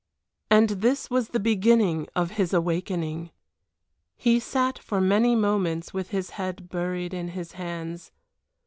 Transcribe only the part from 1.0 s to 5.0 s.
was the beginning of his awakening. He sat for